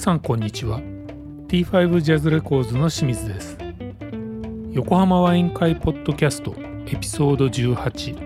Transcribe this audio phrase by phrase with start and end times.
[0.00, 0.80] さんこんにちは。
[1.48, 3.58] T5 ジャズレコーズの清水です。
[4.72, 6.54] 横浜ワイン会ポッドキャスト
[6.86, 8.16] エピソード18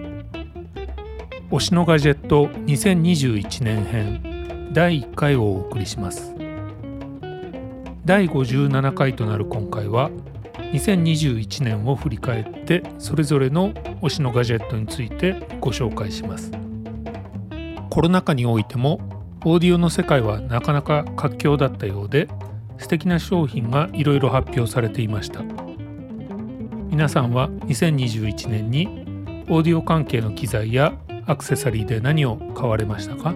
[1.51, 6.33] 推しのガジェット2021年編第1回をお送りします。
[8.05, 10.13] 第57回となる今回は
[10.73, 16.53] 2021年を振り返ってそれぞれの推しのガジェットについてご紹介します。
[17.91, 19.14] コロナ禍においても
[19.47, 22.29] オーディオの世界はなかなか活況だったようで
[22.79, 25.43] 素敵な商品がいろいろ発表されていました。
[26.89, 28.87] 皆さんは2021年に
[29.51, 30.95] オーディオ関係の機材や
[31.27, 33.35] アクセサリーで何を買われましたか？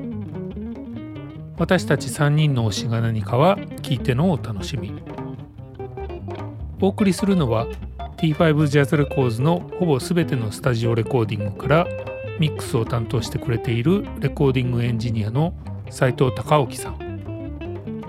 [1.58, 4.94] 私たち3人の推しが何かは聞いてのお楽しみ。
[6.80, 7.66] お送りするのは
[8.16, 11.86] T5 ジャズレコーズのほぼ全てのスタジオレコーディングから
[12.38, 15.52] ミックスを担当してくれているレコーディングエンジニアの
[15.90, 16.98] 斉藤隆興さん。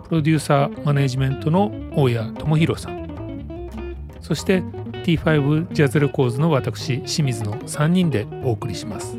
[0.09, 2.99] プロデューサーマネジメントの大谷智弘さん。
[4.21, 4.61] そして
[5.03, 9.17] T5 ジャズレコーズの私清水の3人でお送りします。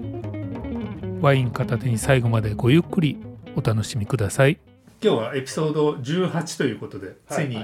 [1.20, 3.18] ワイン片手に最後までごゆっくり
[3.56, 4.58] お楽しみください。
[5.02, 7.56] 今日はエピソード18ということで、ついに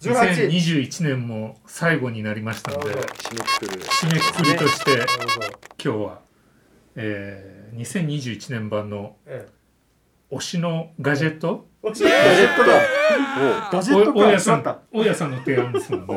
[0.00, 3.82] 18 2021年も最後になりましたので締めくくる。
[3.82, 5.06] 締めくくりとして
[5.82, 6.20] 今日は、
[6.96, 9.48] えー、2021年版のえ
[10.30, 11.68] 推しのガジェット？
[11.84, 13.70] えガジェットだ。
[13.70, 14.62] ガジェットお大家さん。
[14.62, 16.16] 大家さんの提案ですもんね。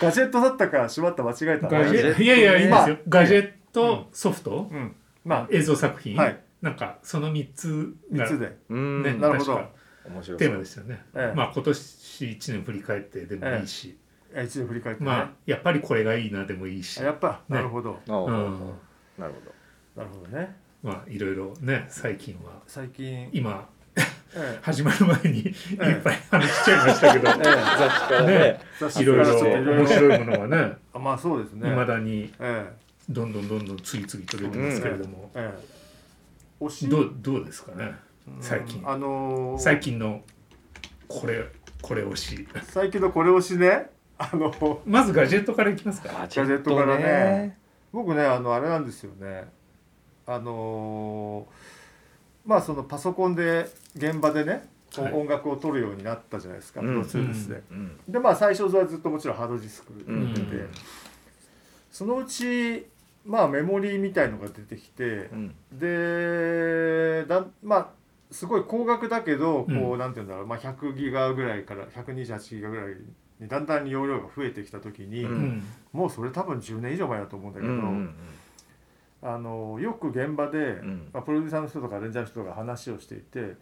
[0.00, 2.20] ガジェットだったかしまった間違えたガジジェット。
[2.20, 4.94] ェいやいやいいんですよ、まあガジェットソフト、うん。
[5.24, 6.40] ま映像作品、はい。
[6.60, 8.56] なんかその3つあが3つで。
[8.68, 9.02] うん。
[9.02, 9.60] ね、なるほど。
[10.36, 11.36] テーマですよね、ええ。
[11.36, 13.96] まあ今年1年振り返ってでもいいし、
[14.34, 15.06] え一年振り返ってね。
[15.06, 17.00] まあやっぱりこれがいいなでもいいし。
[17.00, 17.40] あやっぱ。
[17.48, 17.98] なるほど。
[18.06, 18.28] なるほ
[19.16, 19.26] な
[20.04, 22.52] るほどねまあいろいろね最近は。
[22.66, 23.28] 最近。
[23.32, 23.68] 今
[24.34, 28.32] え 始まる前にいっえぱい話しちゃいましたけど、 ええど雑誌からね。
[28.32, 30.72] え雑誌いろいろからちょっといろいろ面白いものがね。
[30.94, 31.68] あまあそうですね。
[31.68, 32.72] いまだにえ
[33.08, 35.58] どんどんどんどん次々と出てますけれども、ええ
[36.60, 36.64] え。
[36.64, 36.88] 推し。
[36.88, 37.92] どうどうですかね？
[38.40, 38.80] 最近。
[38.80, 39.60] うんあのー。
[39.60, 40.22] 最近の
[41.08, 41.44] これ
[41.82, 42.48] これ推し。
[42.62, 43.90] 最近のこれ推しね。
[44.16, 44.80] あの。
[44.86, 46.10] まずガジェットからいきますか。
[46.20, 47.58] ガジェットからね。
[47.92, 49.48] 僕ねあのあれなんですよね
[50.32, 51.80] あのー
[52.46, 54.66] まあそのパソコンで現場でね、
[54.98, 56.86] 音楽を撮るようになったじゃないですか、うん。
[56.86, 57.62] プロツールスで。
[57.70, 58.00] うん。
[58.08, 60.34] でまあ最初はずっともちろんハードディスクで、うん。
[61.90, 62.86] そのうち
[63.26, 65.54] まあメモリーみたいのが出てきてう、ん。
[65.72, 67.88] でだまあ
[68.30, 69.98] すごい高額だけどこう、うん。
[69.98, 72.94] なんていうんだろう、まあ、100ギガぐらいから128ギガぐらい
[73.38, 75.26] にだんだん容量が増えてきた時に、
[75.92, 78.14] もうそれ多分10年以上前だと思うんだけど、うん
[79.22, 81.10] あのよく現場で、ん。
[81.12, 83.54] まあ、プロデューサーの人とかアレンジャーの人が話をしていて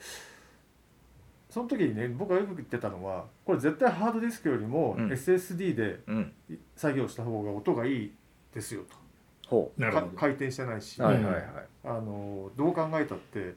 [1.50, 5.08] その時にね僕がよく言ってたのはこれ絶対ハードディスクよりもうん。
[5.08, 6.32] SSD でうん。
[6.76, 8.12] 作業した方が音がいい
[8.54, 8.82] ですよ
[9.48, 10.06] ほとなるほど。
[10.08, 11.44] か回転してないし、うはいはいはい。
[11.84, 13.54] あのどう考えたって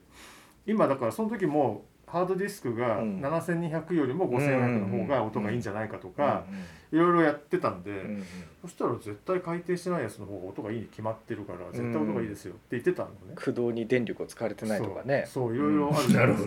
[0.66, 3.22] 今だからその時もハードディスクがうん。
[3.22, 6.44] 7200よりも5400の方が音がいいんじゃないかとか
[6.92, 7.92] ういろいろやってたんで、
[8.62, 13.16] そしたら絶対回転してないやつの方が音がいいに決まってるから絶対音がいいですよって言ってたのね。
[13.36, 15.26] 駆動に電力を使われてないとかね。
[15.26, 16.38] そういろいろあるじゃない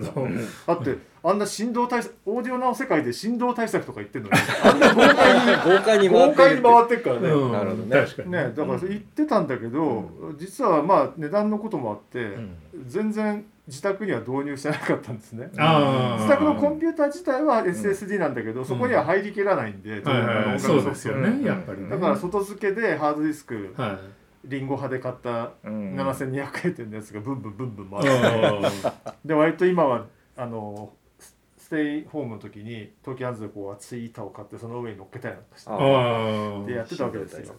[0.67, 7.53] だってあんな振動対策オーディオの世界で振動対策とか言ってるのに あんな豪快に豪快に豪快に回っってるからね、うん。
[7.53, 8.31] なるほどね確かに。
[8.33, 12.57] ねだから言ってたんだけど、実はまあ値段のこともあって、うん。
[12.87, 15.49] 全然自宅には導入してなかったんですね。
[15.53, 20.61] 自宅のコンピューター自体は SSD なんだけど、そこには入りきらないんで、はいはいはい。
[20.61, 21.43] そうですよね、うん。
[21.43, 21.89] やっぱりね。
[21.89, 23.99] だから外付けでハードディスクは
[24.45, 25.95] リンゴ派で買ったうん。
[25.95, 35.71] 7200円のやつがブンブンブンブン回いって、あ で割と今はあのスステイホームの時に東京ハンズでこう厚い板を買ってその上に乗っけたりなんかして。
[35.71, 37.55] あああでやってたわけですよ。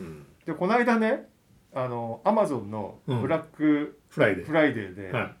[0.00, 0.26] うん。
[0.46, 1.28] でこの間ね
[1.74, 5.36] あのアマゾンのブラックフライデフライデーで、ーは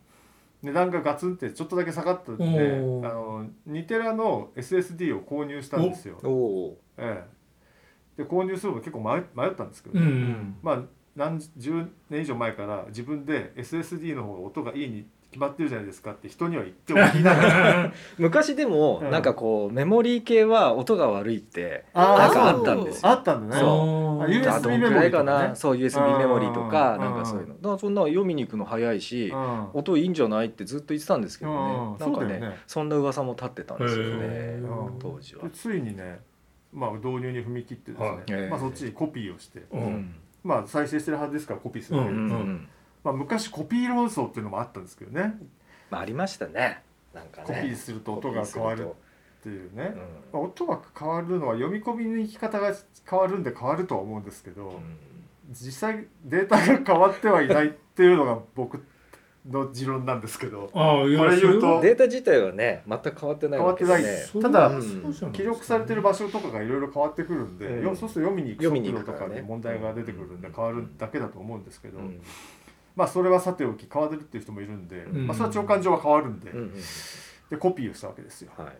[0.62, 6.18] 値段がガツンってちょっとだけ下がったんであの2テラの SSD を購入したんですよ、
[6.98, 7.24] え
[8.18, 10.58] え、で購入するの結構迷迷ったんですけどい、うね、ん。
[10.62, 10.82] まあ
[11.16, 17.92] 何十年以上前から自分で SSD の方が音がいいに決まってるじゃないですかって人には言っておきながら。
[18.18, 19.10] 昔でもうん。
[19.10, 23.08] なんかこうメモリー系は音が悪いってなんかあったんですよ。
[23.08, 23.60] あったんだね。
[23.60, 25.48] そああ USB メモリーとかね。
[25.48, 27.00] なそう USB メモリーとかうん。
[27.00, 27.54] なんかそういうの。
[27.54, 29.68] だからそんな読みに行くの早いしうん。
[29.72, 31.58] 音いいんじゃないってずっと言ってたんですけどうん。
[31.58, 32.58] ねなんかねそうだよね。
[32.66, 34.60] そんな噂も立ってたんですよね
[34.98, 35.44] 当時は。
[35.44, 36.20] でついにね、
[36.72, 38.08] まあ、導入に踏み切ってですね、
[38.40, 38.48] はい。
[38.48, 39.82] まあ、そっちにコピーをして、ううん。
[39.94, 42.68] んまあ、再生してるはずですからコピーするわけうです、んうん
[43.02, 45.38] まあ、昔コピー論争っていうのもあったんですけどね。
[45.90, 46.82] まあありましたね。
[47.14, 47.46] なんかね。
[47.46, 49.76] コピーすると音が変わるコっていうね。
[49.76, 49.96] ピーする、
[50.32, 52.74] とまあ音が変わるのは読み込みの生き方が
[53.08, 54.76] 変わるんで変わるとは思うんですけど、うん。
[54.76, 54.98] うん
[55.50, 58.84] 実際データが変わってはいないっていうのが僕
[59.48, 67.84] の持論なんですけど ああいやこれ言うとデータ自体はね全く変わってないわけで変わってないただそうじゃないですか記録されてる場所とかがいろいろ変わってくるんで、うん。
[67.84, 72.20] よそうすると読みに行く読みに速度とかに問題が出てくるんで変わるだけだと思うんですけど、うん
[72.96, 75.26] まあそれはさておき変わるっていう人もいるんで、ん。
[75.26, 76.72] まあ、それは長官上は変わるんで,、うんうん
[77.50, 78.52] でコピーをしたわけですよ。
[78.56, 78.72] はい。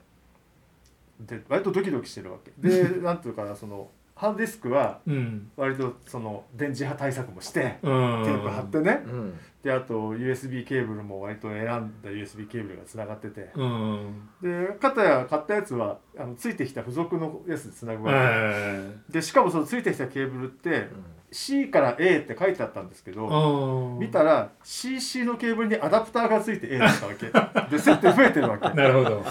[1.21, 2.53] で割とドキドキしてるわけ。
[2.59, 5.51] で なんていうかなそのハードディスクはうん。
[5.57, 8.23] 割とその電磁波対策もしてテうん。
[8.23, 9.03] ープ貼ってね。
[9.07, 9.39] うん。
[9.63, 11.67] であと USB ケーブルも割と選ん
[12.03, 13.51] だ USB ケーブルがつながってて。
[13.57, 14.29] うん。
[14.41, 20.89] で片や買ったやつはあのついてきた付属のやつでつなぐわえけでしかもそのついてきたケーブルって
[21.33, 27.71] C から A って書いてあったんですけどあ見たら CC のケーブルにアダプターがついて A だったわけ。
[27.71, 28.69] で接点増えてるわけ。
[28.75, 29.25] なるほど。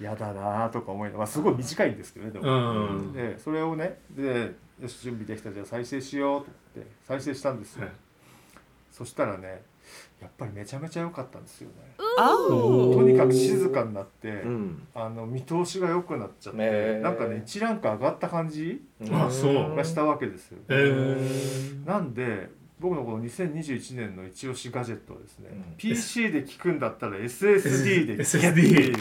[0.00, 3.12] やだなとか思いながら、まあ、すごい短いんですけどねでも、うん。
[3.12, 5.52] でそれをねでよし準備できた。
[5.52, 6.46] じゃあ再生しようと
[6.76, 7.92] 思って再生したんですよ、はい。
[8.90, 9.62] そしたらね
[10.20, 11.74] やっぱりめちゃめちゃ良かったんですよね。
[12.16, 14.86] とにかく静かになって、うん。
[14.94, 17.00] あの見通しが良くなっちゃって、へー。
[17.00, 18.82] なんかね一ランク上がった感じ
[19.12, 19.76] あそう。
[19.76, 21.86] がしたわけですよ、えー。
[21.86, 22.48] なんで
[22.80, 25.74] 僕のこの2021年の一押しガジェットはですね、うん。
[25.76, 29.00] PC で聞くんだったら SSD で聞け SSD っていうね。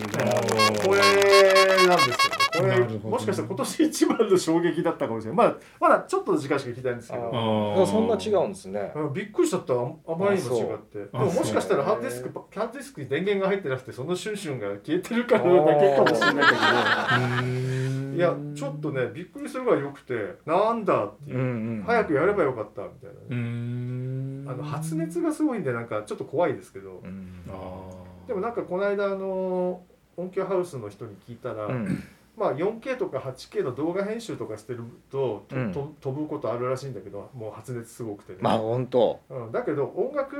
[0.85, 2.15] これなんですよ
[2.57, 3.09] これなるほど。
[3.09, 5.47] もしかしたら今年一番の衝撃だったかもしれない。
[5.47, 7.85] まだまだちょっとの時間しか聞きたいんですけあどー。
[7.85, 9.73] そんな違うんですねうんびっくりしちゃった。
[9.73, 11.00] ああまりにも違って。
[11.00, 16.33] であももしかしたらハードディスクハードディスクに電源が入ってなくてそのシュンシュンが消えてるからだけかもしれない。
[16.33, 20.13] んだけどいやちょっとねびっくりするぐらい良くて
[20.45, 27.41] なんだっていう、うんうん早くやればよかったみたいなね、あの発熱がすごいんでなんかちょっと怖いですけど、うん。
[27.49, 27.89] あ
[28.27, 29.81] でもなんかこの間あの
[30.15, 32.03] 音響ハウスの人に聞いたら、うん
[32.35, 39.19] まあ 4K とか 8K の動画編集とかしてるとと、う飛ぶことあるらしいんだけどもう発熱すごくてね、まあ本当。
[39.30, 40.35] うん、だけど音楽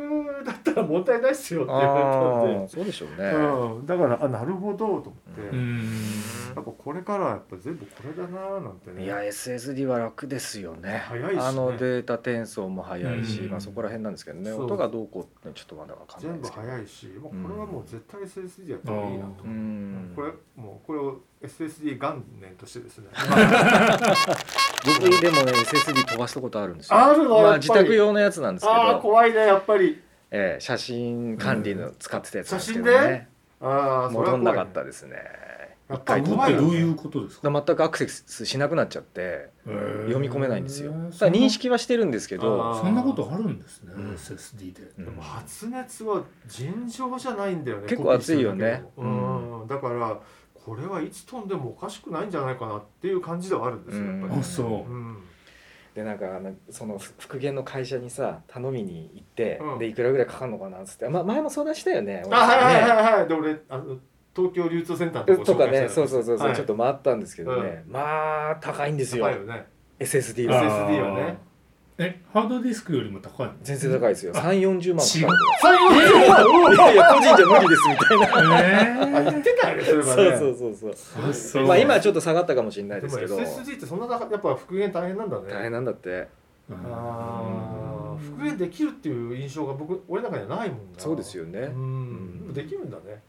[0.46, 2.60] だったら問題ないっすよって言われたんで。
[2.60, 3.30] ああそうでしょうね。
[3.30, 5.56] うん、だからあなるほどと思って、
[6.56, 9.06] やっぱこれからはやっぱ全部これだななんてね。
[9.06, 11.04] いや SSD は楽ですよね。
[11.08, 11.42] 早いしね。
[11.42, 13.52] あのデータ転送も早いし、うん。
[13.52, 14.52] まあ、そこら辺なんですけどね。
[14.52, 16.64] 音がどうこうってちょっとまだわかんない全部ですけど。
[16.64, 19.44] 早いし、もうこれはもう絶対 SSD やった方がいいなと。
[19.44, 20.14] う、ん。
[20.16, 23.08] これもうこれを SSD 元年としてですね。
[24.86, 26.98] 僕でもね SSD 飛ばしたことあるんですよ。
[26.98, 30.02] あるのまあ、自宅用のやつなんですけああど、怖いねやっぱり。
[30.32, 33.30] ええ写真管理の使ってたやつなんですけど写真ね。
[33.62, 35.18] ああそれは怖い戻んなかったですね。
[35.92, 36.68] 一回怖いよね。
[36.68, 40.94] どういうことですか全くアクセスしなくなっちゃって読み込めないんですよ。
[40.94, 42.82] 認識はしてるんですけどあー。
[42.82, 44.14] そんなことあるんですねうん。
[44.14, 44.82] SSD で。
[44.98, 45.06] うん。
[45.06, 48.86] でも発熱は尋常じゃないんだよね結構暑いよね。
[48.98, 49.68] うん。
[49.68, 50.20] だから
[50.64, 54.92] これはいつ飛んでもおかしくないんじゃないかなっていう感じではあるんですよやっぱりそう。
[54.92, 55.18] うん。
[55.94, 59.80] でなんかあのその復元の会社にさ頼みに行って、うん。
[59.80, 63.28] でいくらぐらいかかるのかなっつって、まあ、前も相談したよねあはいはいねはいはい。
[63.28, 63.98] で俺あの
[64.36, 66.56] 東京流通センターのとことかねそうそうそうそう、はい。
[66.56, 69.26] ちょっと回ったんですけどね、まあ高いんですよ。
[69.26, 69.68] 高いよね。
[70.00, 70.90] SSD あは。
[70.90, 71.38] SSD はね
[72.00, 73.54] えハードディスクよりも高いの？
[73.62, 74.34] 全然高いですよ。
[74.34, 75.28] 3 4 0万違う。
[75.28, 78.60] かかるいやいや個人じゃ無理ですみたいな。
[78.62, 81.34] えあ言ってたよねそれそうそうそうそう。
[81.34, 81.68] そう。
[81.68, 83.38] まあ今はちょっと下がったかもしれないですけど。
[83.38, 85.44] SSD ってそんなやっぱ復元大変なんだね。
[85.52, 86.28] 大変なんだって。
[86.72, 88.18] あー。
[88.18, 90.84] 復元できるっていう印象が僕俺の中にはないもんな。
[90.98, 91.60] そうですよね。
[91.60, 92.40] うん。
[92.42, 93.22] でもできるんだね。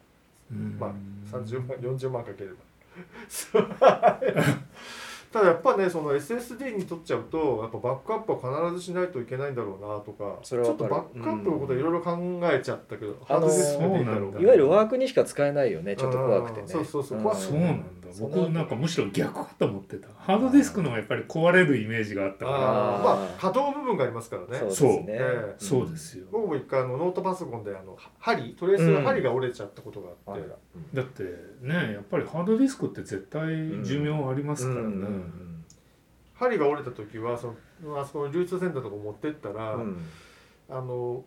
[0.50, 0.76] うん。
[0.80, 0.92] まあ
[1.36, 2.56] 30万40万かければ。
[3.28, 3.68] そう
[5.34, 14.40] ただやっぱねその SSD に取っちゃうとやっぱバックアップは必ずしないといけないんだろうなとかそれはちょっとバックアップのこといろいろ考えちゃったけど、あのーハードディスクでいいんだろうそうなんだ。
[14.40, 16.62] いわゆるワークにしか使えないよねちょっと怖くてね。
[16.62, 17.18] うんそうそうそう。
[17.18, 17.34] うん。
[17.34, 18.08] そうなんだ。
[18.20, 20.06] 僕なんかむしろ逆かと思ってた。
[20.16, 22.58] ハードディスクの方がやっぱり壊れるイメージがあったから。
[22.58, 24.58] まあ可動部分がありますからね。
[24.58, 24.90] そうですそう。
[24.90, 25.16] ねえ
[25.50, 25.54] え。
[25.58, 26.26] そうですよ。
[26.30, 30.56] 僕も一回あのノートパソコンであの針トレースの針が折れちゃったことがあって、あら。
[30.94, 31.24] だって
[31.60, 33.48] ねやっぱりハードディスクって絶対
[33.82, 35.23] 寿命ありますからね、うんうん
[36.34, 37.54] 針が折れた時はそ
[37.84, 40.04] のあそこの流通センターとか持ってったら、うん。
[40.68, 41.24] あの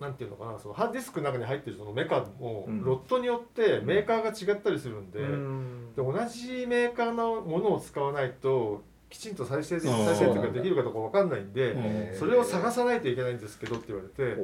[0.00, 2.84] なんていうのかなそのハードディスクの中に入ってるそのメカも、うん。
[2.84, 5.94] ロットによってメーカーが違ったりするんで,、うん。
[5.94, 14.36] で同じメーカーのものを使わないときちんと再生再生とかできるかどうかわかんないんで、うんそれを探さないといけないんですけどって言われて、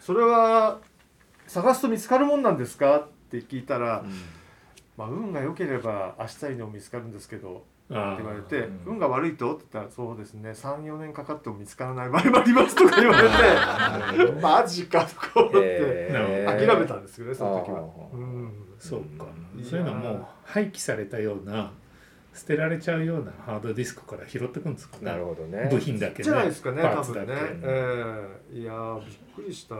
[0.00, 0.80] それは
[1.46, 2.98] 探すと見つかるもんなんですか？
[2.98, 4.04] って聞いたら、
[4.96, 10.50] まあ、運が良ければ明日にでも見つかるんですけどあ言われてうん「運が悪いと?」って言ったら「そうですね。
[10.50, 16.10] 34年かかっても見つからない場合もあります」とか言われて「マジか」とか思って
[16.46, 17.88] 諦めたんですけどねその時は。
[18.78, 19.26] そうか。
[19.56, 21.72] うんそういうのはもう廃棄されたような
[22.34, 25.04] 捨てられちゃうようなハードディスクから拾ってくんですかね。
[25.04, 25.68] なるほどね。
[25.70, 26.24] 部品だけね。
[26.24, 28.58] じゃないですかね多分ね、ええ。
[28.58, 29.74] いやーびっくりした、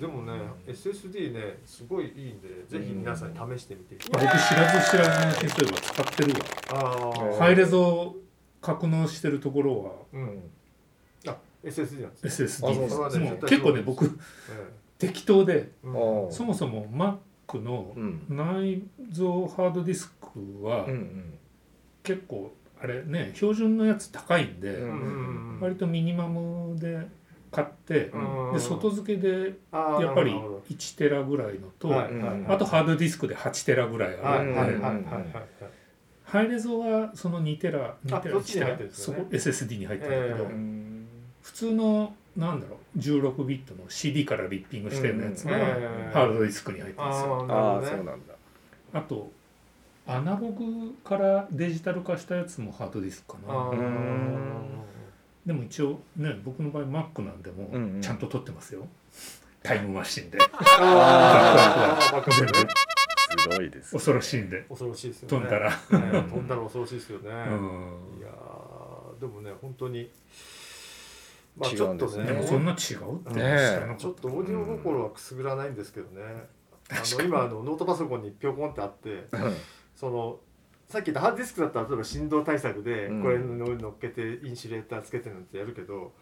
[0.00, 0.32] でもね
[0.66, 7.38] SSD ねすごいいいんでぜひ皆さんに試してみて、僕知らず知らずのうちにそういえば使ってるわ。
[7.38, 8.14] ハイレゾ
[8.60, 9.92] 格納してるところは。
[10.12, 10.50] うん。
[11.28, 14.10] あ SSD なんですね、SSD でもう結構ね僕え
[14.98, 15.96] 適当でえうん。
[15.96, 18.24] おそもそも Mac のうん。
[18.28, 18.82] 内
[19.14, 20.86] 蔵ハードディスクは
[22.02, 24.82] 結構あれね標準のやつ高いんで、
[25.60, 27.06] 割とミニマムで
[27.50, 28.52] 買って、うん。
[28.54, 34.44] で外付けでやっぱりなるほ1テラぐらいのと、あとハードディスクで8テラぐらいある。
[34.44, 35.02] んで、はいはいはいはい。
[35.04, 35.34] はい
[36.26, 40.52] ハイレゾはその2テラ2テラそっちに入1テラそこ SSD に入ってるんだけど、ええ。
[40.52, 41.06] うん
[41.40, 45.60] 普通のなんだろう16ビットの CD からリッピングしてるやつがうん。
[45.60, 47.46] ええハードディスクに入ってるんですよ。
[47.48, 48.34] あそうなんだ
[48.92, 49.30] あと
[50.08, 53.54] アナログからデジタル化したやつもハードディスクかな
[55.66, 58.86] 一応ね僕の場合 Mac なんでもうんうんちゃんと撮ってますよ、
[59.62, 60.38] タイムマシンで。
[60.40, 60.46] す
[63.48, 64.62] ごいです恐ろしいんで。
[64.68, 65.46] 恐ろしいですよね。
[65.46, 67.34] 飛んだら、ね飛んだら恐ろしいですよね、うん。
[68.18, 70.10] いやーでもね本当に
[71.56, 72.24] まあ違ちょっとね。
[72.24, 76.22] でもねそんな違うって知らなかったちょっとオーディオ心はくすぐらないんですけどね、
[76.90, 79.26] あの今あのノートパソコンにピョコンってあって
[79.94, 80.38] その
[80.88, 83.22] さっき言ったハードディスクだったら例えば振動対策でうん。
[83.22, 86.12] これの乗っけてインシュレーターつけてなんてやるけど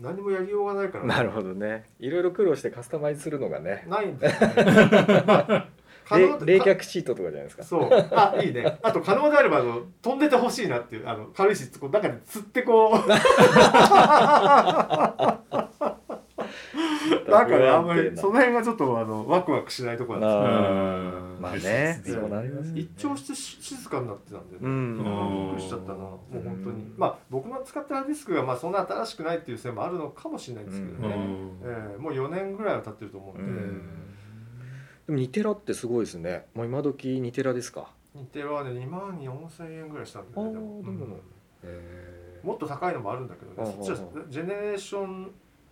[0.00, 1.04] 何もやりようがないから。
[1.04, 1.84] なるほどね。
[1.98, 3.84] いろいろ苦労してカスタマイズするのがね。
[3.88, 4.54] ないんですよね、
[6.10, 7.62] 冷冷却シートとかじゃないですか。
[7.62, 7.88] そう。
[7.92, 8.78] あいいね。
[8.82, 12.92] あと可能であればあの飛んでてほしいなっていうあの軽いしこう中に釣ってこう
[17.28, 21.40] なんかねあんまりその辺がちょっとあのワクワクしないところなんですうん。
[21.40, 24.98] まあねですそうなります一聴してし静かになってたんでね、うん。
[24.98, 25.98] びっくりしちゃったな。
[25.98, 26.92] もう本当に。
[26.96, 31.60] まあ僕の使ってるディスクがまあそんな新しくないっていう線もあるのかもしれないんですけどね、うん。
[31.64, 33.82] ええもう4年ぐらいは経ってると思うんで、うん。
[35.06, 36.46] でも2テラってすごいですね。
[36.54, 37.88] もう今時2テラですか？
[38.14, 40.82] 日テレはね2万4000円ぐらいしたんだよねでも。
[40.82, 41.06] でも。
[41.06, 41.12] うん。
[41.64, 43.56] へもっと高いのもあるんだけどね。
[43.80, 45.30] あそっちはジェネレーション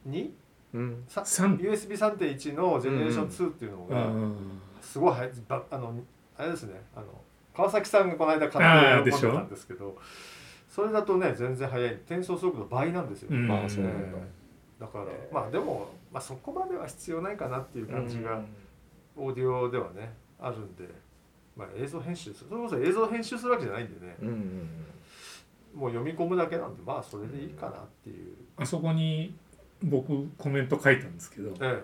[0.09, 0.31] 2?
[0.75, 1.05] うん。
[1.09, 4.37] さ三 USB3.1 のジェネレーション2っていうのがうん。
[4.81, 5.95] すごい早いばあの
[6.37, 7.07] あれですねあの
[7.55, 9.97] 川崎さんがこの間買ってんでたんですけど
[10.69, 13.50] それだとね全然早い転送速度倍なんですよ、うん。
[13.50, 14.12] ああそうなん
[14.81, 14.87] だ。
[14.87, 18.41] からまあでも、まあ、そこまでは必要ないかなっていう感じが
[19.17, 20.85] オーディオではねあるんで、
[21.55, 24.17] まあ、映像編集するそれこそ映像編集するわけじゃないんでね。
[24.23, 24.69] うんうん。
[25.75, 29.35] もう読み込むだけなんでまあそれでいいかなっていう、あそこに
[29.83, 31.83] 僕コメント書いたんですけどえ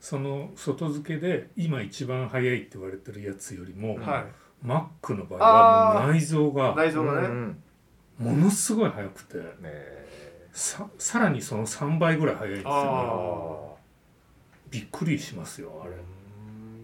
[0.00, 4.24] その外付けで今一番早いって言われてるやつよりもえはい。
[4.66, 7.62] Mac の場合はもう内蔵が内蔵がね、うん
[8.16, 9.44] ものすごい早くてね
[10.52, 12.78] ささらにその3倍ぐらい早いんですよね。
[12.80, 13.74] あ
[14.70, 15.96] びっくりしますよあれ。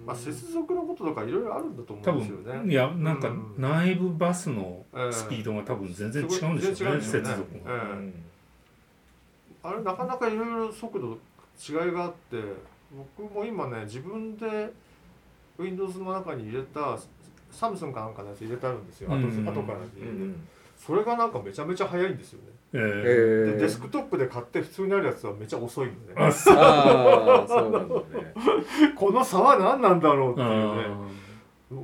[0.05, 2.59] まあ、接続のこととかいろいろあるんだと思多うんですよね。
[2.63, 3.55] 分いやなんかうん。
[3.59, 7.29] 内部バスのええスピードが多分全然違うんでしょうね接ね。
[7.29, 7.75] 続が。
[7.75, 8.13] ええ
[9.63, 11.19] あれなかなかいろいろ速度
[11.59, 12.37] 違いがあって
[13.19, 14.73] 僕も今ね自分で
[15.59, 16.99] Windows の中に入れた
[17.51, 23.57] サムスンかなんかのやつ入れてあるんですよ、後うん後からう入れて、んそれがなんかめちゃめちゃ速いんですよね、えええー。
[23.57, 25.99] でデスクトップで買って普通にあるやつはめちゃ遅いのね。
[26.17, 28.03] あそうなんだね。
[28.97, 30.87] この差は何なんだろうっていうね。
[31.73, 31.77] あ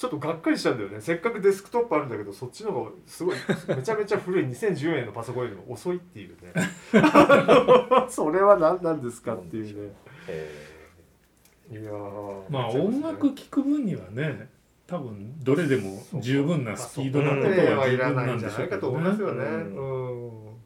[0.00, 0.98] ちょっとがっかりしちゃうんだよね。
[0.98, 3.36] せっかくデスクトップあるんだけどそっちの方がすごい
[3.68, 6.54] めちゃめちゃ古い2010年のパソコンよりも遅いっていうね。
[8.08, 9.92] それは何なんですかっていうね。
[10.26, 10.70] え
[11.70, 14.48] いやーまあ音楽聴く分にはね
[14.86, 19.44] 多分どれでも十分なスピードなまあことは十分らなんでしょうけゃないかと思どねいますよね。
[19.44, 20.46] うんうん。
[20.46, 20.56] だか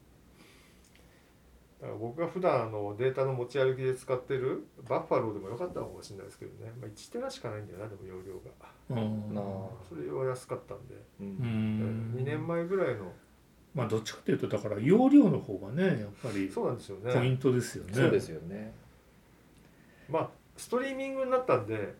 [1.74, 6.71] ら僕が普段あのデータの持ち歩きで使ってるバッファローでもよかったのかもしれないですけどね。
[6.79, 9.01] まあ1テラしかないんだよなでも容量が。
[9.01, 9.43] うんなあ
[9.89, 13.11] それは安かったんで、ううんん2年前ぐらいの
[13.73, 17.29] まあどっちかというとだから容量の方がねやっぱりそうなんですよポイね。
[17.31, 17.93] ントですよね。
[17.93, 18.73] そうですよね
[20.09, 21.95] まあストリーミングになったんで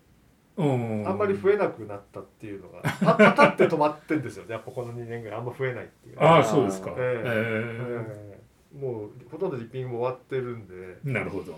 [0.57, 4.53] うんあんまり増えなくなったっていうのがパパタって止まってんですよね。
[4.53, 6.17] やっぱこの2年ぐらいあんま増えないっていう。
[6.21, 6.91] ああそうですか。
[6.97, 8.34] えええ
[8.79, 10.73] もうほとんどリッピングも終わってるんで。
[11.05, 11.57] えなるほど。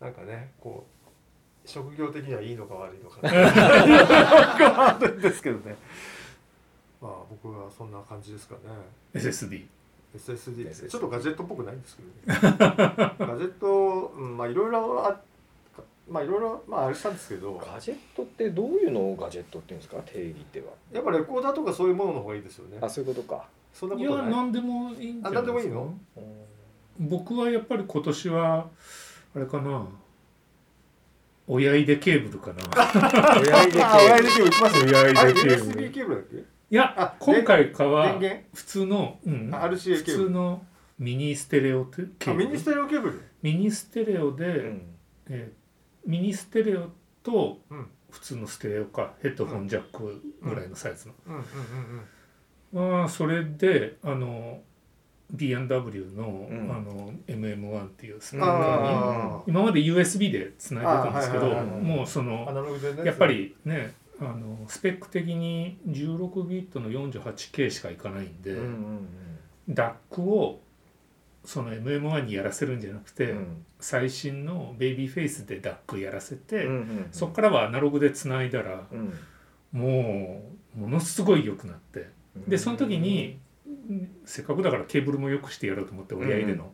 [0.00, 0.84] なんかねこ
[1.64, 3.20] う職業的にはいいのか悪いのか。
[3.24, 5.76] あるんですけどね。
[7.00, 8.60] まあ僕はそんな感じですかね。
[9.14, 9.66] SSD
[10.16, 12.14] SSD ですちょっとガジェットっぽくないんですけどね。
[13.18, 15.20] ガジェット、うん、まあいろいろあ
[16.08, 17.54] まあいろいろまああれしたんですけど。
[17.58, 20.00] ガジェットってどういうのをガジェットっていうんですか？
[20.06, 20.66] 定義では。
[20.92, 22.78] やっぱレコーダーとかそういうものの方がいいですよね。
[22.80, 24.30] あそういうことかそんないことない。
[24.30, 25.30] や何でもいいんじゃないですか。
[25.30, 25.94] あ何でもいいの？
[27.00, 28.68] 僕はやっぱり今年は
[29.34, 29.86] あれかな。
[31.46, 32.62] オヤイデケーブルかな。
[33.42, 34.44] オヤイデケーブル。
[34.46, 36.36] 打ちますよオヤイデあれれケーブルケーブルだっけ？
[36.36, 38.18] いやあ今回かは
[38.54, 40.64] 普通の、うん、あ RCA 普通の
[40.98, 42.32] ミニステレオケーブル？
[42.32, 43.20] あミニステレオケーブル？
[43.42, 44.82] ミニステレオで、うん。
[45.28, 45.64] えー
[46.08, 46.90] ミニステレオ
[47.22, 47.86] とうん。
[48.10, 51.46] 普通のステレオかヘッドホンジャックぐらいのサイズの、うんうんうんう
[51.96, 52.00] ん
[52.74, 54.60] まあそれであの
[55.30, 56.70] B&W の,、ん。
[56.70, 69.08] あの MM1 っていうスピーカーにあ今まで USB でつないでたんですけどもうそのナログでねやっぱりねあのスペック的に16ビットの 48K しかいかないんで、うんうん
[69.66, 70.60] ダックを
[71.42, 73.64] その MM1 にやらせるんじゃなくて、うん。
[73.80, 79.14] 最新のベイビーフェイスでダックやらせて、うんうんそこからはアナログでつないだらうん。
[79.72, 80.42] も
[80.76, 82.00] うものすごい良くなって。
[82.00, 82.06] うん
[82.48, 83.38] でその時に
[84.24, 86.70] せっかくだからケーブルも良くしてやろうと思って親入れの、うん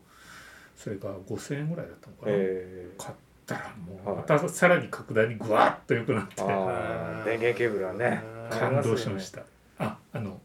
[0.80, 3.14] それが5,000円ぐらいだったのかな、え買っ
[3.44, 4.16] たらもうはい。
[4.16, 9.42] またさらに格段にグワッと良くなって電源ケーブルはね感動しました。
[9.78, 10.40] ああの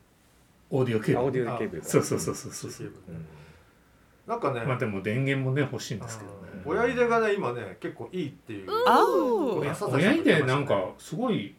[0.69, 1.19] オーディオケーブル。
[1.19, 2.87] あオーディオケーブルそうそうそうそうそうそう。
[2.87, 3.25] うん。
[4.27, 6.63] なんかね、まあでも電源もね欲しいんですけどね。
[6.65, 8.69] 親入れがね今ね結構いいっていう。
[8.69, 11.55] 親入れなんかすごい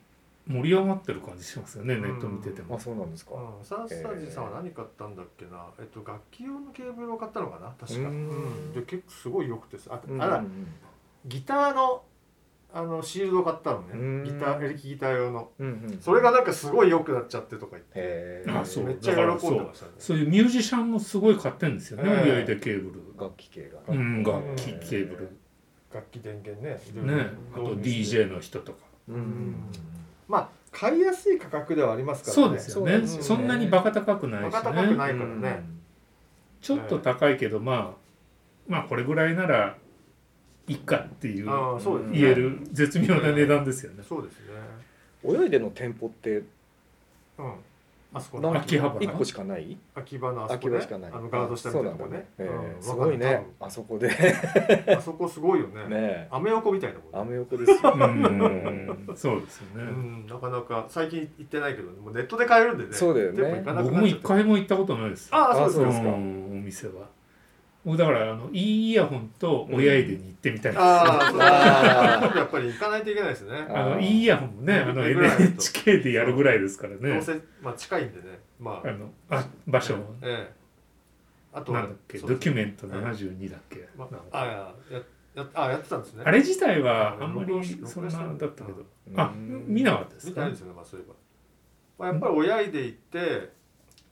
[0.49, 2.03] 盛り上がってる感じしますよね、うん。
[2.03, 2.77] ネット見てても。
[2.77, 3.33] あそうなんですか。
[3.63, 8.71] サンスタジさんは何買ったんだっけな、えっと楽器用のケーブルを買ったのかな確か、ううん。
[8.71, 9.79] ん、で結構すごい良くて。
[9.79, 10.23] さあ,、うん。
[10.23, 10.45] あら
[11.27, 12.03] ギターの
[12.73, 14.25] あのシールドを買ったのね、うん。
[14.25, 15.51] ギターエレキギター用の。
[15.59, 17.91] うんうんそれがなんかすごい良くなっちゃってとか言って。
[17.97, 18.85] へあそう。
[18.85, 19.93] めっちゃ喜んでましたね。
[19.99, 23.03] そういうミュージシャンもすごい買ってるんですよね、ええ親入れケーブル。
[23.19, 23.79] 楽器系が。
[23.89, 25.37] うん楽器ケーブル。
[25.93, 26.79] 楽器電源ね。
[27.03, 27.31] ね。
[27.53, 28.79] あと DJ の人とか。
[29.09, 29.55] うん
[30.29, 32.59] まあ買いやすい価格ではありますからね。
[32.61, 33.23] そうですよね。
[33.23, 35.65] そんなにバカ高くないしバカ高くないねからね、
[36.61, 37.91] ちょっと高いけどまあ
[38.69, 39.77] まあこれぐらいなら
[40.69, 42.19] いいかっていうああそうですね。
[42.21, 44.03] 言える絶妙な値段ですよね。
[44.07, 45.43] そうですね。
[45.43, 46.43] 泳いでの店舗って
[47.39, 47.53] うん
[48.15, 50.77] あそこ秋葉原一個しかない秋葉のあそこね。
[50.77, 51.13] 秋葉しかない。
[51.13, 52.27] あのガード下みたいなとこね。
[52.37, 52.81] そうなんだえうん。
[52.81, 53.47] ーすごいね。
[53.61, 54.11] あそこで。
[54.97, 55.89] あそこすごいよね。
[55.89, 57.79] ねアメ横みたいなもんアメ横ですよ。
[57.83, 59.13] うん。
[59.17, 60.27] そうですようねん。
[60.27, 62.93] なかなか最近行ってないけどもうネットで買えるんでね。
[62.93, 63.63] そうだよね。
[63.67, 65.29] 僕も一回も行ったことないです。
[65.33, 66.07] ああそうですか。
[66.07, 67.16] んお店は
[67.87, 71.41] 僕だからあのいいイヤホンと親入れに行ってみたいです、ああそう。
[71.41, 73.65] あやっぱり行かないといけないですね。
[73.71, 77.15] あのいいイヤホンもねあの NHK でやるぐらいですからね。
[77.15, 78.41] どうせまあ近いんでね。
[78.59, 78.89] まあ。
[78.89, 80.53] あのあ場所ええ。
[81.53, 84.53] あとはなんだっけドキュメントええ72だっけ、まああや
[84.91, 85.03] や
[85.37, 86.25] やあやってたんですね。
[86.27, 88.85] あれ自体はうんあんまりそんなだったけど。
[89.09, 89.21] うん。
[89.21, 90.31] あ見なかったですか？
[90.31, 91.15] 見てないんですよねまあそういえば、
[91.99, 93.51] まあ、やっぱり親いで行って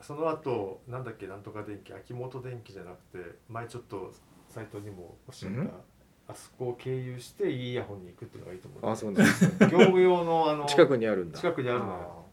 [0.06, 4.12] その後なんだっけなんとか電気秋元電機じゃなくて前ちょっと
[4.48, 5.70] サイトにもおっしゃった、うん？
[6.28, 9.50] あそこを経由していいイヤホンに行くっていうのがいいと思うあそうなんですね。
[9.70, 11.38] 業務用のあの近くにあるんだ。
[11.38, 12.24] 近くにあるのよ。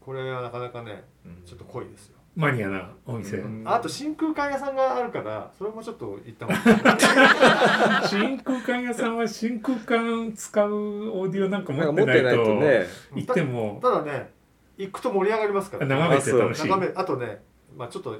[0.00, 1.42] これはなかなかねうん。
[1.44, 3.62] ちょっと濃いですよ、マニアなお店、うん。
[3.66, 8.06] あと真空管屋さんがあるからそれもちょっと行った方がいい。
[8.08, 12.86] 真空管屋さんは真空管使うオーディオなんかなん持ってないとか持ってないとね。
[13.14, 13.78] 行っても。
[13.82, 14.33] ただね
[14.76, 16.68] 行くと盛り上がりますから、眺めて楽しい。
[16.68, 17.42] 眺めあとね
[17.76, 18.16] まあちょっと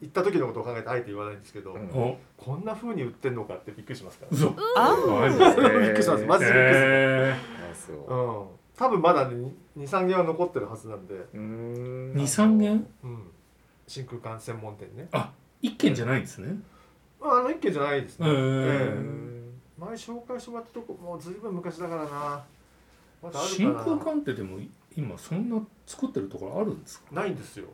[0.00, 1.88] 行った時のことを考えてあえて言わないんですけど、うん。
[1.94, 2.18] お。
[2.36, 6.24] こんな風に売ってんのかってびっくりしますから、嘘あマジえーびっくりします。
[6.24, 12.12] マジでびっくりすううん、多分まだね23軒は残ってるはずなんで、うーん。
[12.14, 12.86] ー、23軒？
[13.04, 13.30] うん、
[13.86, 15.08] 真空管専門店ね。
[15.12, 15.30] あ
[15.60, 16.56] 一軒じゃないんですね。
[17.20, 19.80] まああの一軒じゃないですね、えうんえ。
[19.80, 22.44] 前紹介してもらったとこもうずいぶん昔だからな。
[23.22, 23.84] まだある真かな。
[23.84, 24.58] 空管ってでも
[24.96, 27.14] 今そんな作ってるところあるんですか？
[27.14, 27.66] ないんですよ、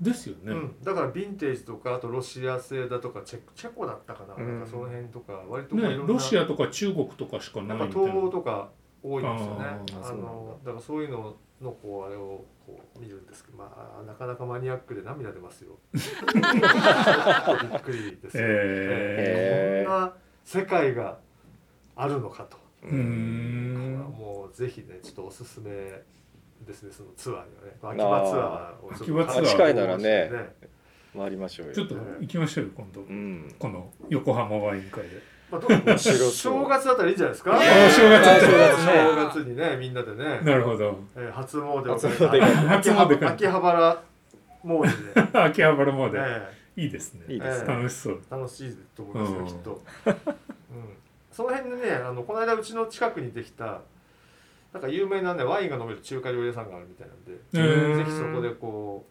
[0.00, 4.58] ですよね、うん、だからヴィンテージとかあとロシア製だとかチェチェコだったかな,、うん。
[4.58, 8.70] なんかその辺とか割とねロシアとか中国とかしかなないみた東欧とか
[9.02, 9.64] 多いんですよね。
[10.02, 10.70] あのだ。
[10.72, 15.78] からそういうののこうあれをこう見るんですけどまあなかなかマニアックで涙出ますよ。
[15.92, 16.04] びっ
[17.82, 19.88] くりですよ、えへー。
[19.88, 21.18] こんな世界が
[21.96, 26.02] あるのかと、ー、うーこれはんもうぜひねちょっとおすすめ
[26.64, 28.00] ですねそのツアーにはね。
[28.00, 30.30] 秋葉ツアーをちょっと秋葉ツアー近いならね。
[31.16, 31.74] 回りましょうよ。
[31.74, 33.00] ちょっと行きましょうよ今度。
[33.02, 33.54] うん。
[33.58, 35.32] この横浜ワイン会で。
[35.50, 37.54] まあ、正月だったらいいんじゃないですか？
[37.54, 38.92] あ正月あ正月ね。
[38.92, 40.98] 正月にねみんなでね、なるほど。
[41.14, 42.76] えー初詣を初詣が。
[42.76, 43.30] 秋葉初詣が。
[43.32, 44.02] 秋葉原
[44.64, 46.48] 詣で、 秋葉原モードえ。
[46.74, 47.26] いいですね。
[47.28, 47.68] いいですね。
[47.68, 48.20] 楽しそう。
[48.30, 49.46] ー楽しいと思いますようん。
[49.46, 50.14] きっと、うん、
[51.30, 53.82] その辺でねあのこの間うちの近くにできた
[54.72, 59.06] なんか有名なねワインが飲める中華料理屋さんがあるみたいなんで、うんぜひそこでこ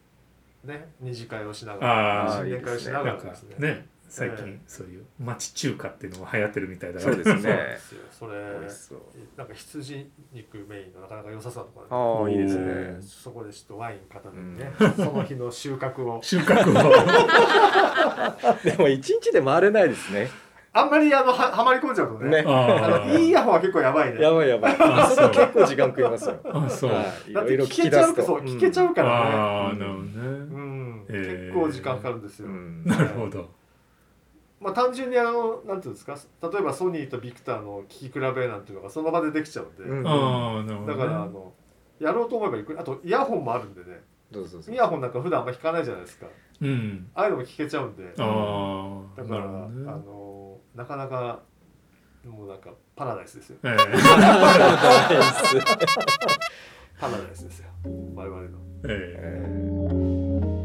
[0.64, 3.56] うね二次会をしながら新年会をしながらですね。
[3.58, 3.86] ね。
[4.08, 7.42] 最近そういう町中華っていうのも流行ってるみたいだからそうですね。
[7.42, 8.02] ですよ。
[8.10, 8.98] それ美味しそう。
[9.38, 12.66] なんか羊肉メインのなかなか良さそうなとこあろあいいですおね。
[12.66, 16.20] ーそこでちょっとワイン片手にね、その日の収穫を。
[16.22, 16.74] 収穫を。
[18.64, 20.28] でも一日で回れないですね
[20.74, 22.42] あんまりあのははまり込んじゃうとね。
[22.42, 22.44] ね。
[22.46, 24.20] あのいいイヤホンは結構やばいね。
[24.22, 24.76] やばいやばい。
[24.78, 26.40] あそれ結構時間食いますよ。
[26.44, 26.92] あそう。
[26.92, 27.30] はい。
[27.30, 29.14] いだってろいろ聞き出聞けちゃうすとそう聞けちゃうからね。
[29.34, 31.52] ああなるほどうねん、えー。
[31.52, 32.84] 結構時間かかるんですよ、うん。
[32.88, 33.50] なるほど。
[34.60, 36.16] まあ単純にあのなんていうんですか？
[36.50, 40.86] 例えばソニーとビクターの聞き比べなんていうのがその場でできちゃうんで、うんああなるほどね。
[40.86, 41.52] だからあの
[42.00, 44.02] やろうと思えばいくあとイヤホンもあるんでね。
[44.30, 44.72] どうぞどうぞ。
[44.72, 46.26] イヤホンなんか普段あんま聞かないじゃないですか。
[46.62, 47.10] うん。
[47.14, 48.14] ああいうのも聞けちゃうんで。
[48.18, 49.90] ああだから、なるほどね。
[49.90, 50.31] あの
[50.74, 51.40] なかなか
[52.24, 53.56] もうなんかパラダイスですよ。
[53.64, 53.76] ええ。
[57.00, 57.68] パラダイスですよ。
[58.14, 58.58] 我々の。
[58.88, 60.62] ええ。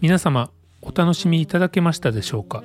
[0.00, 0.50] 皆様
[0.82, 2.62] お楽しみいただけましたでしょうか？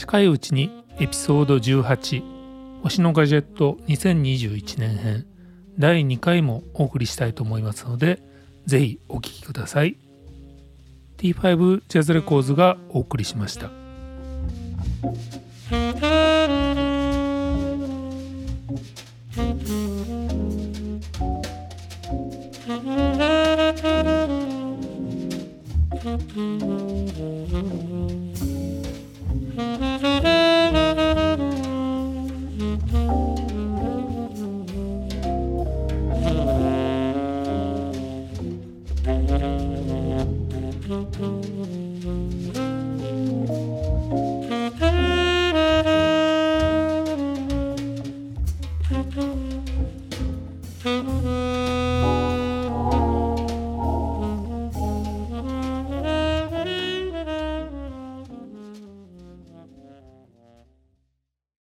[0.00, 2.22] 近いうちにエピソード18
[2.82, 5.26] 「星のガジェット2021年編」
[5.78, 8.22] 第2回もお送りしたいと思いますので
[8.64, 9.98] ぜひお聴きください。
[11.18, 13.70] T5 ジャズレコーズがお送りしました「